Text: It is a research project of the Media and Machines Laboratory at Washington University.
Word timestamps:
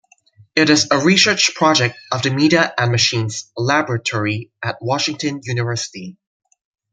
It 0.55 0.71
is 0.71 0.87
a 0.89 0.97
research 0.97 1.53
project 1.53 1.95
of 2.11 2.23
the 2.23 2.31
Media 2.31 2.73
and 2.75 2.91
Machines 2.91 3.51
Laboratory 3.55 4.49
at 4.63 4.81
Washington 4.81 5.41
University. 5.43 6.17